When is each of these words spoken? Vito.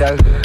Vito. 0.00 0.39